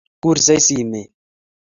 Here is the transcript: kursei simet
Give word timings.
kursei 0.21 0.57
simet 0.67 1.09